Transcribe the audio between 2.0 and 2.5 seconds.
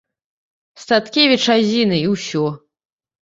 і ўсё.